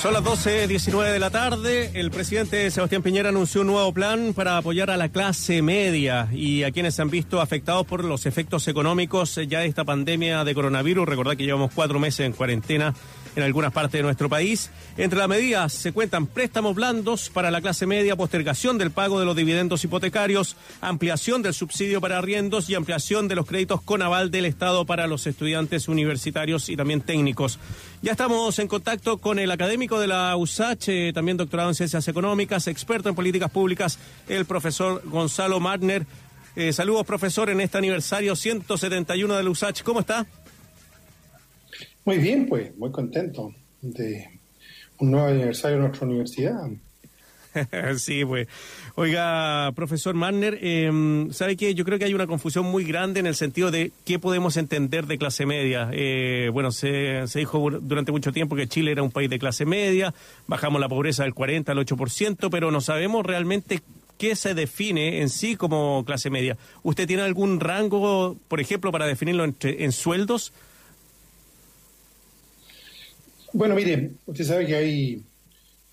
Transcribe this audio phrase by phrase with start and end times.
[0.00, 1.90] Son las 12.19 de la tarde.
[1.94, 6.62] El presidente Sebastián Piñera anunció un nuevo plan para apoyar a la clase media y
[6.64, 10.54] a quienes se han visto afectados por los efectos económicos ya de esta pandemia de
[10.54, 11.08] coronavirus.
[11.08, 12.94] Recordad que llevamos cuatro meses en cuarentena
[13.36, 14.70] en algunas partes de nuestro país.
[14.96, 19.26] Entre las medidas se cuentan préstamos blandos para la clase media, postergación del pago de
[19.26, 24.30] los dividendos hipotecarios, ampliación del subsidio para arriendos y ampliación de los créditos con aval
[24.30, 27.58] del Estado para los estudiantes universitarios y también técnicos.
[28.02, 32.66] Ya estamos en contacto con el académico de la USACH, también doctorado en Ciencias Económicas,
[32.66, 33.98] experto en políticas públicas,
[34.28, 36.06] el profesor Gonzalo Martner.
[36.54, 39.82] Eh, saludos, profesor, en este aniversario 171 de la USACH.
[39.82, 40.26] ¿Cómo está?
[42.06, 43.52] Muy bien, pues, muy contento
[43.82, 44.30] de
[45.00, 46.68] un nuevo aniversario de nuestra universidad.
[47.98, 48.46] sí, pues.
[48.94, 53.26] Oiga, profesor Manner, eh, ¿sabe que Yo creo que hay una confusión muy grande en
[53.26, 55.90] el sentido de qué podemos entender de clase media.
[55.92, 59.66] Eh, bueno, se, se, dijo durante mucho tiempo que Chile era un país de clase
[59.66, 60.14] media,
[60.46, 63.80] bajamos la pobreza del 40 al 8%, pero no sabemos realmente
[64.16, 66.56] qué se define en sí como clase media.
[66.84, 70.52] ¿Usted tiene algún rango, por ejemplo, para definirlo en sueldos?
[73.56, 75.22] Bueno, mire, usted sabe que hay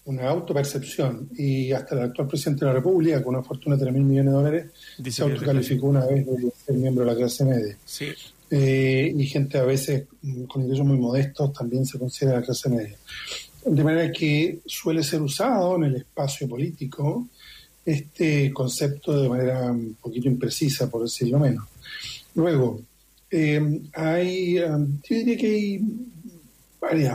[0.04, 3.94] una autopercepción y hasta el actual presidente de la República, con una fortuna de 3
[3.94, 4.72] mil millones de dólares,
[5.10, 7.78] se autocalificó una vez de ser miembro de la clase media.
[7.86, 8.10] Sí.
[8.52, 10.04] Eh, y gente a veces
[10.50, 12.98] con ingresos muy modestos también se considera la clase media.
[13.66, 17.30] De manera que suele ser usado en el espacio político
[17.86, 21.64] este concepto de manera un poquito imprecisa, por decirlo menos.
[22.36, 22.82] Luego,
[23.32, 25.82] eh, hay, um, yo diría que hay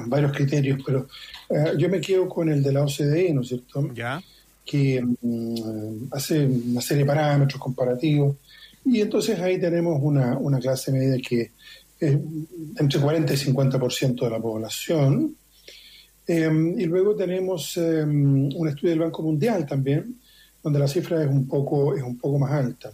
[0.06, 1.06] varios criterios, pero
[1.48, 3.90] eh, yo me quedo con el de la OCDE, ¿no es cierto?
[3.94, 4.22] Ya.
[4.64, 8.36] Que mm, hace una serie de parámetros comparativos
[8.84, 11.50] y entonces ahí tenemos una, una clase media que
[12.00, 12.18] es
[12.76, 15.34] entre 40 y 50% de la población.
[16.26, 20.16] Em, y luego tenemos em, un estudio del Banco Mundial también,
[20.62, 22.92] donde la cifra es un poco, es un poco más alta.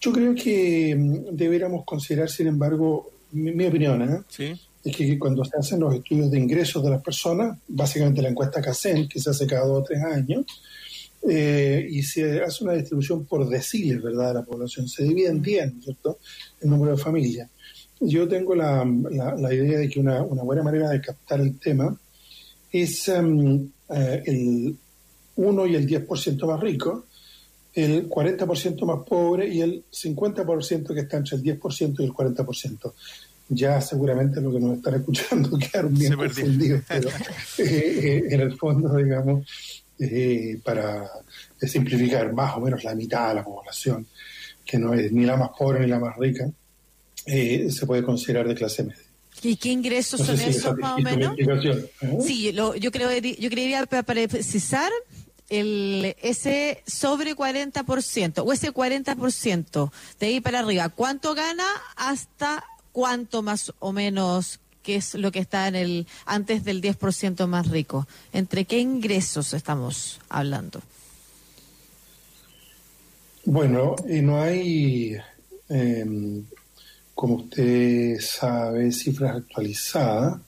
[0.00, 4.20] Yo creo que mm, deberíamos considerar, sin embargo, mi, mi opinión, ¿eh?
[4.28, 8.30] Sí es que cuando se hacen los estudios de ingresos de las personas, básicamente la
[8.30, 10.46] encuesta CACEN, que se hace cada dos o tres años,
[11.28, 14.88] eh, y se hace una distribución por deciles, ¿verdad?, de la población.
[14.88, 16.18] Se divide en 10, ¿cierto?,
[16.62, 17.50] el número de familias.
[18.00, 18.82] Yo tengo la,
[19.52, 21.94] idea de que una, buena manera de captar el tema
[22.72, 24.74] es um, el
[25.36, 27.04] 1 y el 10% más rico,
[27.74, 32.92] el 40% más pobre y el 50% que está entre el 10% y el 40%
[33.50, 37.12] ya seguramente lo que nos están escuchando quedaron bien confundidos, pero eh,
[37.58, 39.46] eh, en el fondo, digamos,
[39.98, 41.10] eh, para
[41.60, 44.06] simplificar más o menos la mitad de la población,
[44.64, 46.48] que no es ni la más pobre ni la más rica,
[47.26, 49.04] se puede considerar de clase media.
[49.42, 51.36] ¿Y qué ingresos son esos más o menos?
[52.24, 54.90] Sí, lo, yo creo yo creería para precisar
[55.48, 61.66] el ese sobre 40% o ese 40% de ahí para arriba, ¿cuánto gana
[61.96, 67.46] hasta cuánto más o menos qué es lo que está en el antes del 10%
[67.46, 68.06] más rico.
[68.32, 70.82] ¿Entre qué ingresos estamos hablando?
[73.44, 75.16] Bueno, y no hay,
[75.68, 76.44] em,
[77.14, 80.40] como usted sabe, cifras actualizadas.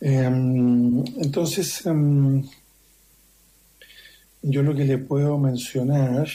[0.00, 2.42] Em, entonces, em,
[4.42, 6.28] yo lo que le puedo mencionar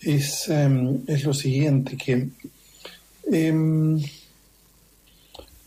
[0.00, 2.28] es, es lo siguiente, que
[3.30, 4.00] Em,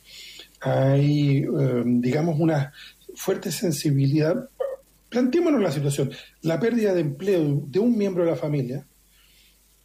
[0.61, 2.73] hay, eh, digamos, una
[3.13, 4.49] fuerte sensibilidad.
[5.09, 6.09] Planteémonos la situación.
[6.41, 8.87] La pérdida de empleo de un miembro de la familia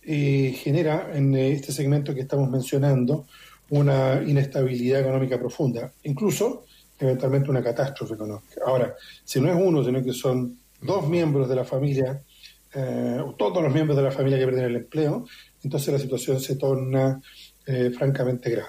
[0.07, 3.27] genera en este segmento que estamos mencionando
[3.71, 6.65] una inestabilidad económica profunda, incluso
[6.99, 8.61] eventualmente una catástrofe económica.
[8.67, 12.23] Ahora, si no es uno, sino que son dos miembros de la familia,
[12.75, 15.27] eh, todos los miembros de la familia que pierden el empleo,
[15.63, 17.21] entonces la situación se torna
[17.67, 18.69] eh, francamente grave.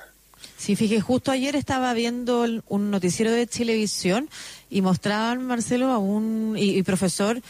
[0.57, 4.29] Sí, justo ayer estaba viendo un noticiero de televisión
[4.69, 7.41] y mostraban, Marcelo, a un y profesor,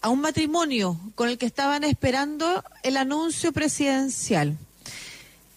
[0.00, 4.56] a un matrimonio con el que estaban esperando el anuncio presidencial.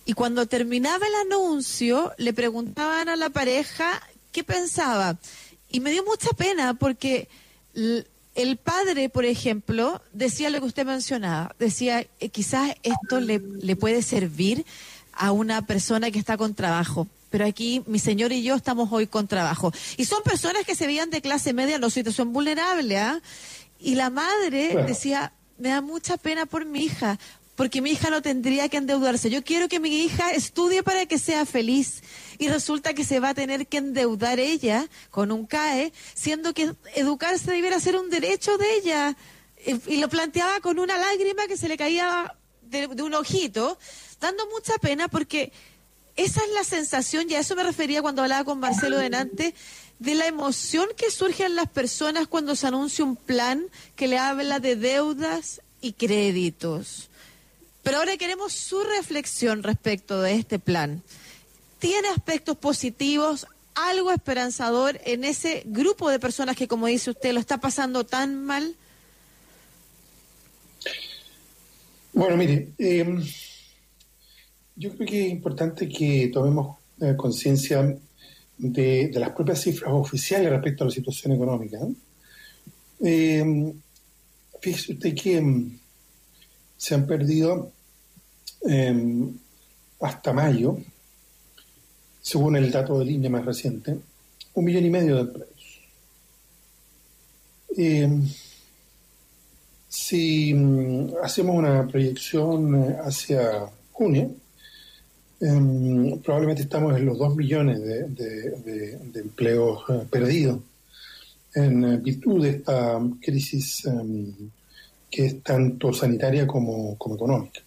[0.06, 4.02] Y cuando terminaba el anuncio, le preguntaban a la pareja
[4.32, 5.18] qué pensaba.
[5.70, 7.30] Y me dio mucha pena porque
[7.74, 11.56] el padre, por ejemplo, decía lo que usted mencionaba.
[11.58, 14.66] Decía, eh, quizás esto le, le puede servir
[15.14, 19.08] a una persona que está con trabajo pero aquí mi señor y yo estamos hoy
[19.08, 19.74] con trabajo.
[19.98, 23.20] Y son personas que se veían de clase media, no situación vulnerable, ¿ah?
[23.84, 27.20] Y la madre decía, me da mucha pena por mi hija,
[27.56, 29.30] porque mi hija no tendría que endeudarse.
[29.30, 32.02] Yo quiero que mi hija estudie para que sea feliz.
[32.40, 36.74] Y resulta que se va a tener que endeudar ella con un CAE, siendo que
[36.96, 39.18] educarse debiera ser un derecho de ella.
[39.66, 43.78] Y, lo planteaba con una lágrima que se le caía de, un ojito,
[44.22, 45.52] dando mucha pena porque
[46.16, 49.56] esa es la sensación, y a eso me refería cuando hablaba con Marcelo Denante,
[50.00, 53.64] de la emoción que surge en las personas cuando se anuncia un plan
[53.96, 57.10] que le habla de deudas y créditos.
[57.84, 61.04] Pero ahora queremos su reflexión respecto de este plan.
[61.80, 67.40] ¿Tiene aspectos positivos, algo esperanzador en ese grupo de personas que, como dice usted, lo
[67.40, 68.76] está pasando tan mal?
[72.14, 73.26] Bueno, mire, em,
[74.76, 77.98] yo creo que es importante que tomemos eh, conciencia
[78.58, 81.80] de, las propias cifras oficiales respecto a la situación económica.
[83.00, 83.74] Eh,
[84.62, 85.78] fíjese usted que em,
[86.78, 87.72] se han perdido
[88.62, 89.38] em,
[90.00, 90.78] hasta mayo,
[92.22, 93.98] según el dato del INE más reciente,
[94.54, 95.82] un millón y medio de empleos.
[97.76, 98.28] Em,
[99.90, 104.36] si mm, hacemos una proyección eh, hacia junio,
[105.44, 110.60] em, probablemente estamos en los dos millones de, empleos eh, perdidos
[111.54, 113.84] en eh, virtud de esta crisis
[115.12, 117.62] que es tanto sanitaria como, económica.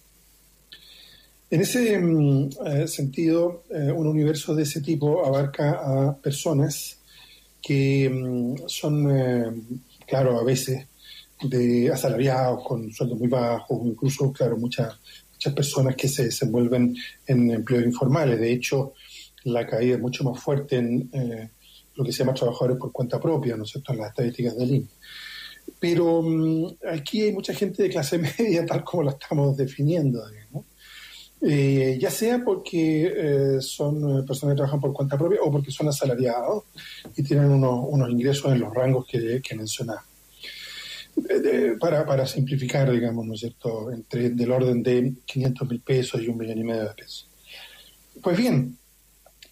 [1.49, 6.97] En ese mm, eh, sentido, un universo de ese tipo abarca a personas
[7.61, 9.71] que son,
[10.05, 10.87] claro, a veces
[11.43, 14.95] de asalariados con sueldos muy bajos, incluso, claro, muchas,
[15.37, 16.95] muchas personas que se desenvuelven
[17.25, 18.39] en empleos informales.
[18.39, 18.93] De hecho,
[19.45, 21.09] la caída es mucho más fuerte en
[21.97, 24.71] lo que se llama trabajadores por cuenta propia, ¿no es cierto?, en las estadísticas del
[24.71, 24.87] INE.
[25.79, 30.21] Pero mm, aquí hay mucha gente de clase media, tal como la estamos definiendo,
[31.39, 35.87] eh, ya sea porque eh, son personas que trabajan por cuenta propia o porque son
[35.87, 36.63] asalariados
[37.15, 40.03] y tienen unos, ingresos en los rangos que, que mencionaba.
[41.79, 46.27] Para, para simplificar, digamos, ¿no es cierto?, entre del orden de 500 mil pesos y
[46.27, 47.29] un millón y medio de pesos.
[48.21, 48.77] Pues bien,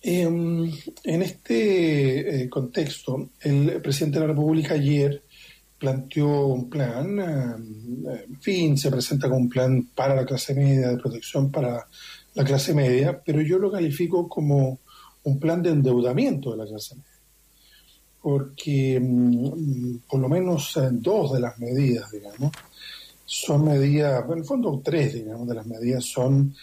[0.02, 0.72] em,
[1.04, 5.24] en este eh, contexto, el presidente de la República ayer
[5.78, 10.90] planteó un plan, eh, en fin, se presenta como un plan para la clase media,
[10.90, 11.88] de protección para
[12.34, 14.80] la clase media, pero yo lo califico como
[15.24, 17.15] un plan de endeudamiento de la clase media.
[18.26, 22.52] Porque mm, por lo menos dos de las medidas, digamos,
[23.24, 26.56] son medidas, en el fondo tres, digamos, de las medidas son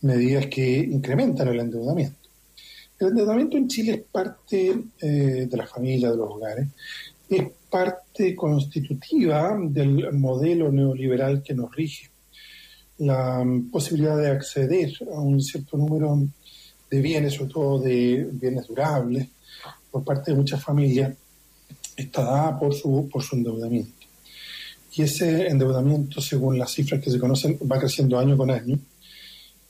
[0.00, 2.16] medidas que incrementan el endeudamiento.
[2.98, 6.68] El endeudamiento en Chile es parte eh, de la familia, de los hogares,
[7.28, 12.08] es parte constitutiva del modelo neoliberal que nos rige.
[12.96, 16.18] La posibilidad de acceder a un cierto número
[16.90, 19.28] de bienes, sobre todo de bienes durables,
[19.90, 21.14] por parte de muchas familias,
[21.96, 24.06] está dada por su, por su endeudamiento.
[24.92, 28.78] Y ese endeudamiento, según las cifras que se conocen, va creciendo año con año.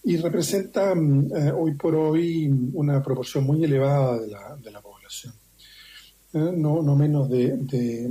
[0.03, 5.35] y representa mm, eh, hoy por hoy una proporción muy elevada de la, población.
[6.33, 8.11] Eh, no, no menos de,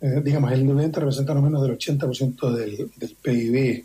[0.00, 3.84] eh, digamos, el 90 representa no menos del 80% del, PIB.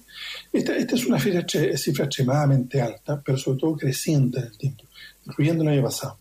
[0.54, 4.84] Esta, esta es una cifra, cifra extremadamente alta, pero sobre todo creciente en el tiempo,
[5.26, 6.21] incluyendo el año pasado.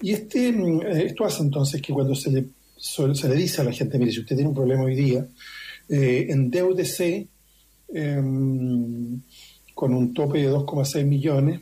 [0.00, 2.44] Y este, mm, esto hace entonces que cuando se le,
[2.76, 5.26] se le dice a la gente, mire, si usted tiene un problema hoy día,
[5.88, 7.26] eh, endeudese
[7.88, 9.20] em,
[9.74, 11.60] con un tope de 2,6 millones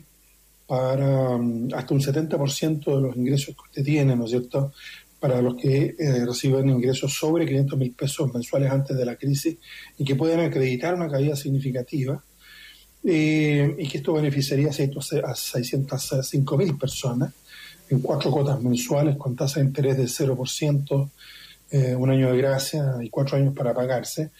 [0.67, 4.73] para mm, hasta un 70% de los ingresos que usted tiene, ¿no es cierto?
[5.19, 9.57] Para los que eh, reciben ingresos sobre 500 mil pesos mensuales antes de la crisis
[9.97, 12.21] y que puedan acreditar una caída significativa
[13.03, 17.33] eh, y que esto beneficiaría a 605 mil personas
[17.89, 21.09] en cuatro cuotas mensuales con tasa de interés del 0%,
[21.69, 24.31] eh, un año de gracia y cuatro años para pagarse.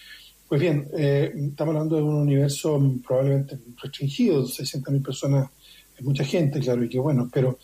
[0.48, 5.50] Pues bien, eh, estamos hablando de un universo probablemente restringido, 600.000 personas
[5.98, 7.58] es mucha gente, claro, y que bueno, pero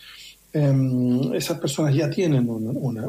[0.52, 3.06] em, esas personas ya tienen una,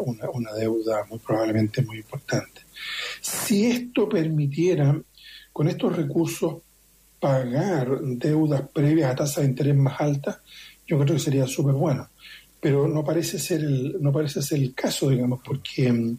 [0.54, 2.62] deuda muy probablemente muy importante.
[3.22, 4.98] Si esto permitiera,
[5.52, 6.62] con estos recursos,
[7.20, 10.38] pagar deudas previas a tasas de interés más altas,
[10.88, 12.08] yo creo que sería súper bueno.
[12.66, 16.18] Pero no parece ser el, no parece ser el caso, digamos, porque em,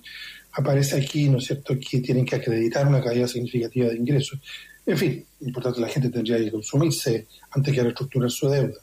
[0.53, 4.39] aparece aquí, ¿no es cierto?, que tienen que acreditar una caída significativa de ingresos.
[4.87, 8.79] En fin, importante, la gente tendría que consumirse antes que reestructurar su deuda.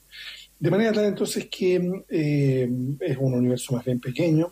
[0.60, 4.52] De manera tal entonces que eh, es un universo más bien pequeño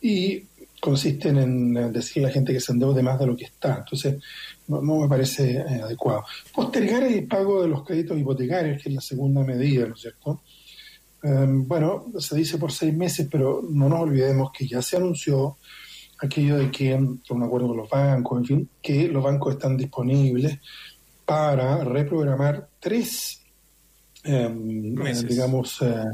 [0.00, 0.44] y
[0.80, 3.78] consiste en decirle a la gente que se endeude más de lo que está.
[3.78, 4.22] Entonces,
[4.68, 6.22] no, me parece eh, adecuado.
[6.54, 10.42] Postergar el pago de los créditos hipotecarios, que es la segunda medida, ¿no es cierto?
[11.26, 15.56] Em, bueno, se dice por seis meses, pero no nos olvidemos que ya se anunció
[16.18, 16.92] aquello de que,
[17.26, 20.60] con un acuerdo con los bancos, en fin, que los bancos están disponibles
[21.24, 23.42] para reprogramar tres,
[24.22, 26.04] em, eh, digamos, eh,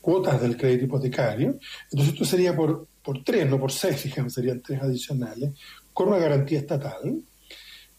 [0.00, 1.58] cuotas del crédito hipotecario.
[1.90, 5.52] Entonces esto sería por, por tres, no por seis, digamos, serían tres adicionales,
[5.92, 7.22] con una garantía estatal.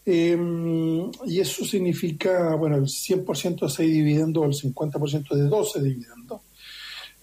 [0.04, 5.82] Em, y eso significa, bueno, el 100% de 6 dividendos o el 50% de 12
[5.82, 6.40] dividendos.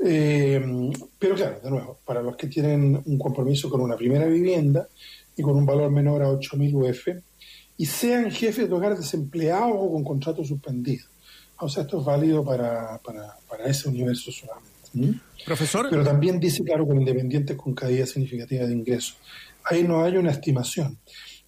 [0.03, 4.87] Eh, pero claro, de nuevo, para los que tienen un compromiso con una primera vivienda
[5.35, 7.07] y con un valor menor a 8.000 UF
[7.77, 11.05] y sean jefes de hogar desempleados o con contrato suspendido.
[11.59, 15.19] O sea, esto es válido para, para, para ese universo solamente.
[15.45, 15.87] Profesor.
[15.89, 19.17] Pero también dice, claro, con independientes con caída significativa de ingresos.
[19.63, 20.97] Ahí no hay una estimación.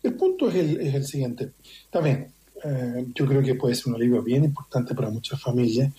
[0.03, 1.51] El punto es el, es el siguiente.
[1.89, 2.31] También,
[2.63, 5.91] eh, yo creo que puede ser un alivio bien importante para muchas familias,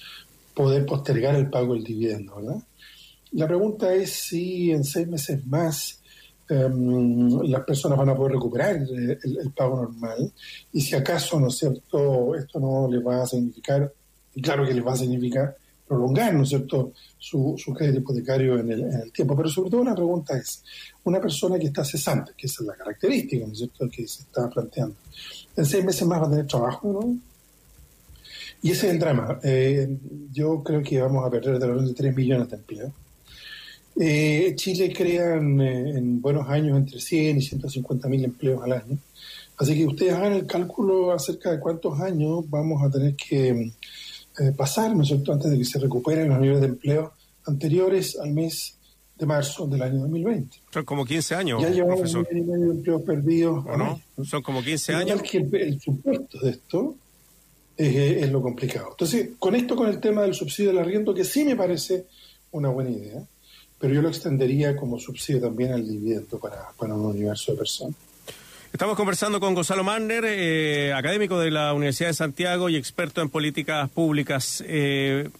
[0.59, 2.61] poder postergar el pago del dividendo, ¿verdad?
[3.31, 6.03] La pregunta es si en seis meses más
[6.49, 10.33] em, las personas van a poder recuperar el, pago normal
[10.73, 13.93] y si acaso, ¿no es cierto?, esto no les va a significar,
[14.35, 18.59] y claro que les va a significar prolongar, ¿no es cierto?, su, su crédito hipotecario
[18.59, 19.37] en el, en el, tiempo.
[19.37, 20.65] Pero sobre todo una pregunta es,
[21.05, 24.23] una persona que está cesante, que esa es la característica, ¿no es cierto?, que se
[24.23, 24.97] está planteando,
[25.57, 27.29] en seis meses más va a tener trabajo, ¿no?
[28.63, 29.39] Y ese es el drama.
[29.43, 29.89] Eh,
[30.33, 32.93] yo creo que vamos a perder de los de 3 millones de empleos.
[34.01, 38.99] Eh, Chile crea eh, en, buenos años entre 100 y 150 mil empleos al año.
[39.57, 43.73] Así que ustedes hagan el cálculo acerca de cuántos años vamos a tener que
[44.57, 47.13] pasar, ¿no es cierto?, antes de que se recuperen los niveles de empleo
[47.45, 48.79] anteriores al mes
[49.19, 50.59] de marzo del año 2020.
[50.73, 51.61] Son como 15 años.
[51.61, 53.65] Ya llevamos un medio de empleos perdidos.
[53.65, 54.01] no?
[54.25, 55.23] Son como 15 años.
[55.23, 56.95] Que el supuesto de esto
[57.79, 58.89] es, lo complicado.
[58.91, 62.07] Entonces, con esto, con el tema del subsidio del arriendo, que sí me parece
[62.51, 63.23] una buena idea,
[63.79, 67.95] pero yo lo extendería como subsidio también al dividendo para, para un universo de personas.
[68.73, 73.31] Estamos conversando con Gonzalo Manner, eh, académico de la Universidad de Santiago y experto en
[73.31, 74.63] políticas públicas.
[74.67, 75.31] Eh,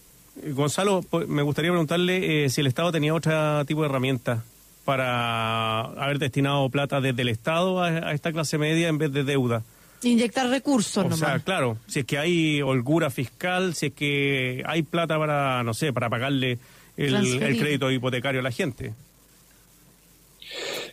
[0.53, 4.43] Gonzalo, me gustaría preguntarle eh, si el Estado tenía otro tipo de herramienta
[4.83, 9.63] para haber destinado plata desde el Estado a esta clase media en vez de deuda.
[10.01, 14.83] Inyectar recursos, O sea, claro, si es que hay holgura fiscal, si es que hay
[14.83, 16.57] plata para, no sé, para pagarle
[16.95, 18.93] el, crédito hipotecario a la gente.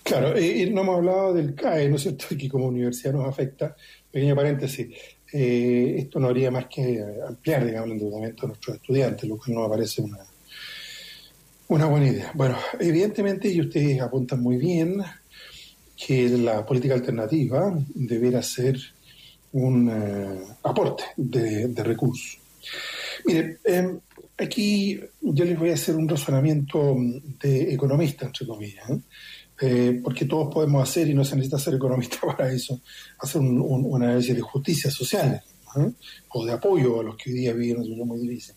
[0.02, 3.76] Claro, no hemos hablado del CAE, ¿no es cierto?, que como universidad nos afecta.
[4.10, 4.88] Pequeño paréntesis,
[5.32, 9.54] eh, esto no haría más que ampliar, digamos, el endeudamiento de nuestros estudiantes, lo cual
[9.54, 10.18] nos parece una,
[11.68, 12.30] una buena idea.
[12.34, 15.02] Bueno, evidentemente, y ustedes apuntan muy bien,
[15.96, 18.78] que la política alternativa debiera ser
[19.52, 22.38] un eh, aporte de, recursos.
[23.24, 23.98] Mire, em,
[24.36, 26.96] aquí yo les voy a hacer un razonamiento
[27.40, 29.00] de economista, entre comillas, ¿eh?
[29.58, 32.80] Eh, porque todos podemos hacer, y no se necesita ser economista para eso,
[33.18, 35.42] hacer un, análisis de justicia social.
[35.76, 35.92] ¿eh?
[36.30, 38.54] o de apoyo a los que hoy día viven una situación muy difícil.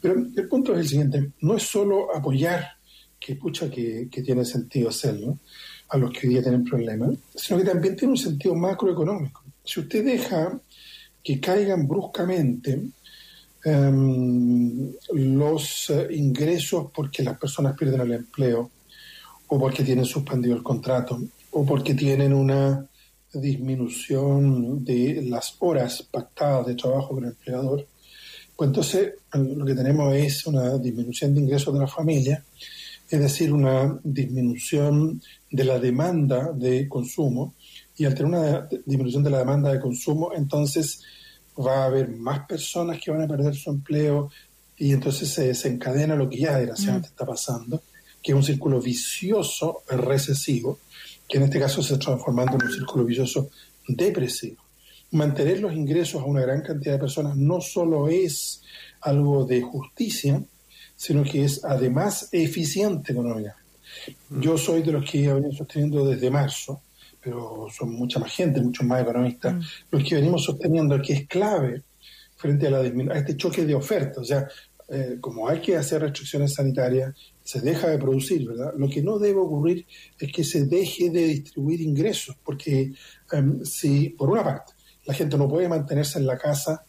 [0.00, 2.64] Pero el punto es el siguiente, no es solo apoyar,
[3.20, 5.38] que pucha que, que tiene sentido hacerlo,
[5.88, 9.44] a los que hoy día tienen problemas, sino que también tiene un sentido macroeconómico.
[9.66, 10.58] Si usted deja
[11.22, 12.80] que caigan bruscamente
[13.64, 18.70] em, los eh, ingresos porque las personas pierden el empleo,
[19.48, 21.20] o porque tienen suspendido el contrato,
[21.50, 22.86] o porque tienen una
[23.32, 27.86] disminución de las horas pactadas de trabajo con el empleador,
[28.56, 32.42] pues entonces lo que tenemos es una disminución de ingresos de la familia,
[33.08, 35.20] es decir, una disminución
[35.50, 37.54] de la demanda de consumo,
[37.96, 41.02] y al tener una disminución de la demanda de consumo, entonces
[41.58, 44.30] va a haber más personas que van a perder su empleo
[44.76, 47.12] y entonces se desencadena lo que ya desgraciadamente mm.
[47.12, 47.82] está pasando,
[48.22, 50.80] que es un círculo vicioso recesivo,
[51.26, 53.50] que en este caso se está transformando en un círculo vicioso
[53.88, 54.62] depresivo.
[55.12, 58.62] Mantener los ingresos a una gran cantidad de personas no solo es
[59.00, 60.42] algo de justicia,
[60.94, 63.62] sino que es además eficiente económicamente.
[64.28, 64.40] Mm.
[64.40, 66.82] Yo soy de los que he venido sosteniendo desde marzo,
[67.26, 69.60] pero son mucha más gente, muchos más economistas, mm.
[69.90, 71.82] los que venimos sosteniendo que es clave
[72.36, 74.18] frente a, la, a este choque de ofertas.
[74.18, 74.46] O sea,
[74.88, 78.74] eh, como hay que hacer restricciones sanitarias, se deja de producir, ¿verdad?
[78.76, 79.84] Lo que no debe ocurrir
[80.16, 82.92] es que se deje de distribuir ingresos, porque
[83.32, 86.84] em, si, por una parte, la gente no puede mantenerse en la casa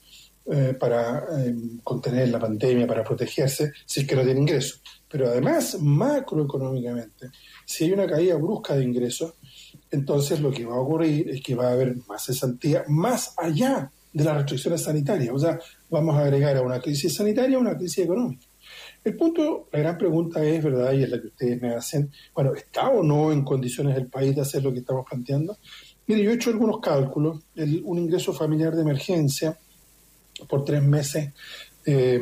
[0.52, 4.84] eh, para em, contener la pandemia, para protegerse, si es que no tiene ingresos.
[5.10, 7.32] Pero además, macroeconómicamente,
[7.66, 9.34] si hay una caída brusca de ingresos,
[9.92, 13.92] entonces lo que va a ocurrir es que va a haber más cesantía más allá
[14.14, 15.34] de las restricciones sanitarias.
[15.34, 18.46] O sea, vamos a agregar a una crisis sanitaria una crisis económica.
[19.04, 20.92] El punto, la gran pregunta es, ¿verdad?
[20.94, 24.36] Y es la que ustedes me hacen, bueno, ¿está o no en condiciones el país
[24.36, 25.58] de hacer lo que estamos planteando?
[26.08, 27.42] Mire, yo he hecho algunos cálculos.
[27.84, 29.58] un ingreso familiar de emergencia
[30.50, 31.32] por tres meses
[31.86, 32.20] eh,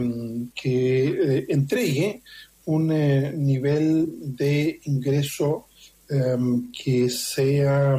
[0.54, 2.22] que eh, entregue
[2.66, 5.68] un eh, nivel de ingreso
[6.08, 7.98] que sea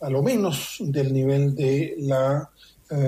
[0.00, 2.50] a lo menos del nivel de la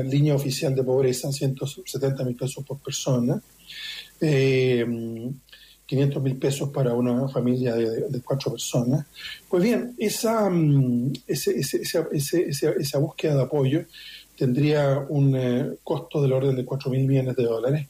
[0.05, 3.41] línea oficial de pobreza, 170 mil pesos por persona,
[4.21, 4.85] eh,
[5.89, 9.07] 500 mil pesos para una familia de, cuatro personas.
[9.49, 13.85] Pues bien, esa, mm, esa, búsqueda de apoyo
[14.37, 17.89] tendría un eh, costo del orden de 4 mil millones de dólares,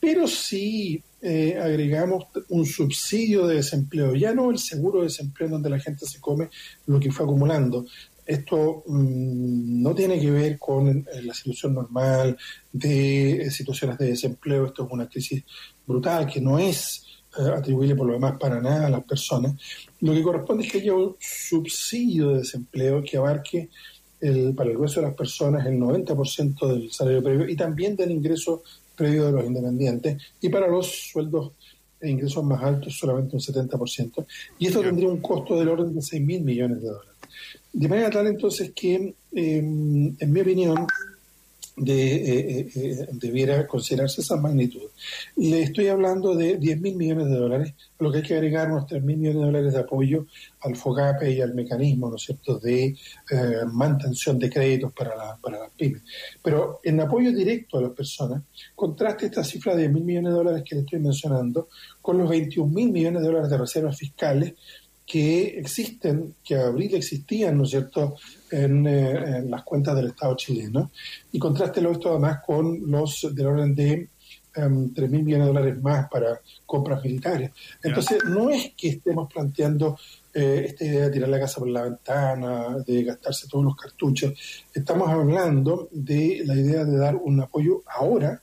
[0.00, 5.70] pero si eh, agregamos un subsidio de desempleo, ya no el seguro de desempleo donde
[5.70, 6.48] la gente se come
[6.86, 7.84] lo que fue acumulando,
[8.26, 12.36] esto mm, no tiene que ver con eh, la situación normal
[12.72, 15.44] de eh, situaciones de desempleo, esto es una crisis
[15.86, 17.04] brutal que no es
[17.38, 19.54] eh, atribuible por lo demás para nada a las personas.
[20.00, 23.68] Lo que corresponde es que haya un subsidio de desempleo que abarque
[24.20, 28.10] el, para el grueso de las personas el 90% del salario previo y también del
[28.10, 28.62] ingreso
[28.96, 31.52] previo de los independientes y para los sueldos
[32.00, 34.26] e ingresos más altos solamente un 70%.
[34.58, 37.12] Y esto tendría un costo del orden de 6 mil millones de dólares.
[37.72, 40.86] De manera tal entonces que, em, en mi opinión,
[41.76, 44.88] de, eh, eh, eh, debiera considerarse esa magnitud.
[45.36, 48.86] Le estoy hablando de 10 mil millones de dólares, lo que hay que agregar unos
[48.86, 50.26] 3 mil millones de dólares de apoyo
[50.60, 52.96] al FOGAPE y al mecanismo, ¿no es cierto?, de
[53.72, 56.02] mantención de créditos para, la, para las pymes.
[56.42, 58.42] Pero en apoyo directo a las personas,
[58.74, 61.68] contraste esta cifra de 10 mil millones de dólares que le estoy mencionando
[62.00, 64.54] con los 21 mil millones de dólares de reservas fiscales
[65.06, 68.16] que existen, que a abril existían, ¿no es cierto?,
[68.50, 70.90] en, eh, las cuentas del Estado chileno.
[71.32, 74.08] Y contrástelo esto además con los del orden de
[74.56, 77.50] um, em, 3 mil millones de dólares más para compras militares.
[77.82, 79.98] Entonces, no es que estemos planteando
[80.32, 84.32] eh, esta idea de tirar la casa por la ventana, de gastarse todos los cartuchos.
[84.72, 88.42] Estamos hablando de la idea de dar un apoyo ahora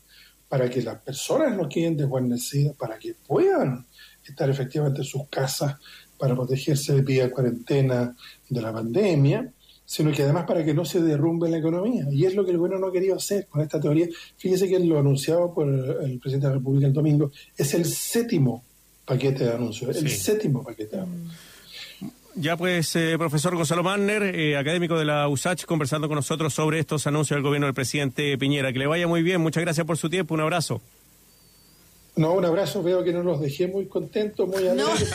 [0.50, 3.86] para que las personas no queden desguarnecidas, para que puedan
[4.24, 5.78] estar efectivamente en sus casas
[6.18, 8.16] para protegerse de vía cuarentena
[8.50, 9.52] de la pandemia,
[9.86, 12.06] sino que además para que no se derrumbe la economía.
[12.12, 14.08] Y es lo que el gobierno no ha querido hacer con esta teoría.
[14.38, 18.64] Fíjese que lo anunciado por el presidente de la República el domingo es el séptimo
[19.06, 21.40] paquete de anuncios, el séptimo paquete de anuncios.
[22.36, 26.80] Ya pues, eh, profesor Gonzalo Manner, eh, académico de la USACH, conversando con nosotros sobre
[26.80, 28.74] estos anuncios del gobierno del presidente Piñera.
[28.74, 30.82] Que le vaya muy bien, muchas gracias por su tiempo, un abrazo.
[32.16, 35.10] No, un abrazo, veo que no los dejé muy contentos, muy alegres.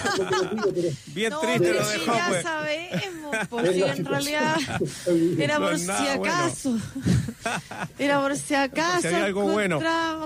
[1.15, 2.43] Bien triste lo dejó, ya pues.
[2.43, 4.57] sabemos, porque en realidad
[5.39, 6.77] era por si acaso.
[7.99, 9.09] Era por si acaso.
[9.15, 9.79] algo bueno.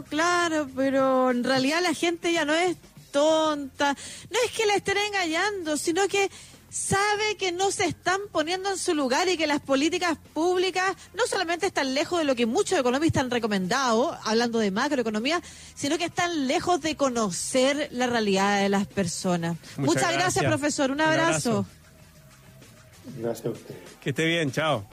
[0.09, 2.77] Claro, pero en realidad la gente ya no es
[3.11, 3.95] tonta.
[4.31, 6.31] No es que la estén engañando, sino que
[6.73, 11.27] sabe que no se están poniendo en su lugar y que las políticas públicas no
[11.27, 15.43] solamente están lejos de lo que muchos economistas han recomendado, hablando de macroeconomía,
[15.75, 19.59] sino que están lejos de conocer la realidad de las personas.
[19.77, 20.91] Muchas, gracias, profesor.
[20.91, 21.67] Un abrazo.
[23.19, 23.75] Gracias a usted.
[24.01, 24.87] Que esté bien, chao.